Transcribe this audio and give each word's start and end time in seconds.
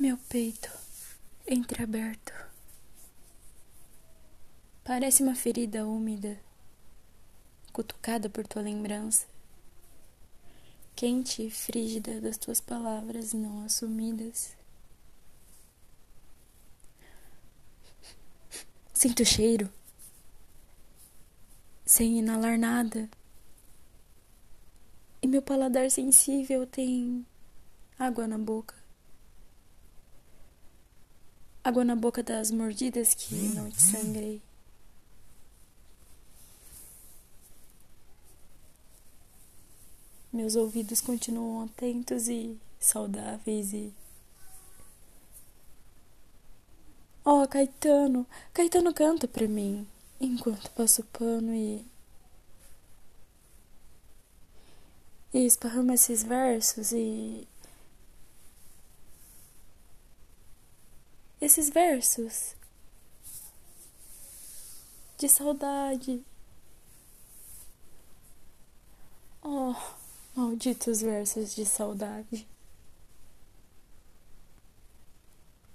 Meu 0.00 0.16
peito 0.16 0.70
entreaberto 1.46 2.32
parece 4.82 5.22
uma 5.22 5.34
ferida 5.34 5.86
úmida, 5.86 6.40
cutucada 7.70 8.30
por 8.30 8.46
tua 8.46 8.62
lembrança, 8.62 9.26
quente 10.96 11.46
e 11.46 11.50
frígida 11.50 12.18
das 12.18 12.38
tuas 12.38 12.62
palavras 12.62 13.34
não 13.34 13.62
assumidas. 13.62 14.56
Sinto 18.94 19.22
o 19.22 19.26
cheiro, 19.26 19.70
sem 21.84 22.20
inalar 22.20 22.58
nada, 22.58 23.06
e 25.20 25.26
meu 25.26 25.42
paladar 25.42 25.90
sensível 25.90 26.66
tem 26.66 27.26
água 27.98 28.26
na 28.26 28.38
boca. 28.38 28.79
Água 31.70 31.84
na 31.84 31.94
boca 31.94 32.20
das 32.20 32.50
mordidas 32.50 33.14
que 33.14 33.32
não 33.54 33.70
te 33.70 33.80
sangrei. 33.80 34.42
Meus 40.32 40.56
ouvidos 40.56 41.00
continuam 41.00 41.66
atentos 41.66 42.26
e 42.26 42.58
saudáveis 42.80 43.72
e. 43.72 43.94
Oh, 47.24 47.46
Caetano! 47.46 48.26
Caetano 48.52 48.92
canta 48.92 49.28
pra 49.28 49.46
mim 49.46 49.86
enquanto 50.20 50.72
passo 50.72 51.04
pano 51.04 51.54
e. 51.54 51.86
E 55.32 55.46
esparrama 55.46 55.94
esses 55.94 56.24
versos 56.24 56.90
e 56.90 57.46
esses 61.40 61.70
versos 61.70 62.54
de 65.16 65.28
saudade. 65.28 66.24
Oh, 69.42 69.74
malditos 70.34 71.00
versos 71.00 71.54
de 71.54 71.64
saudade. 71.64 72.46